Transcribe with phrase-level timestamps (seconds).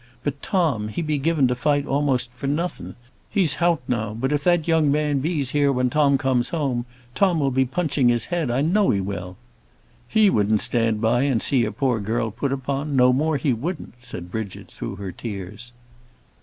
[0.23, 2.95] But Tom, he be given to fight a'most for nothin'.
[3.29, 6.85] He's hout now; but if that there young man be's here when Tom comes home,
[7.13, 9.37] Tom will be punching his head; I know he will."
[10.07, 13.93] "He wouldn't stand by and see a poor girl put upon; no more he wouldn't,"
[13.99, 15.71] said Bridget, through her tears.